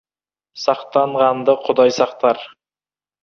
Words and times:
Сақтанғанды 0.61 1.55
Құдай 1.67 1.93
сақтар. 1.99 2.41